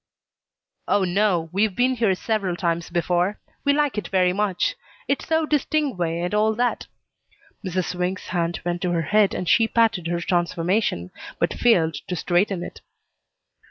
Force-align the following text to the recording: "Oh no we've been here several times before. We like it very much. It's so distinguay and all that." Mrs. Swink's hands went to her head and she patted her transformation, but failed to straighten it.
"Oh 0.87 1.03
no 1.03 1.49
we've 1.51 1.75
been 1.75 1.93
here 1.93 2.15
several 2.15 2.55
times 2.55 2.89
before. 2.89 3.39
We 3.63 3.71
like 3.71 3.99
it 3.99 4.07
very 4.07 4.33
much. 4.33 4.75
It's 5.07 5.27
so 5.27 5.45
distinguay 5.45 6.21
and 6.25 6.33
all 6.33 6.55
that." 6.55 6.87
Mrs. 7.63 7.89
Swink's 7.91 8.29
hands 8.29 8.65
went 8.65 8.81
to 8.81 8.93
her 8.93 9.03
head 9.13 9.35
and 9.35 9.47
she 9.47 9.67
patted 9.67 10.07
her 10.07 10.19
transformation, 10.21 11.11
but 11.37 11.53
failed 11.53 11.93
to 12.07 12.15
straighten 12.15 12.63
it. 12.63 12.81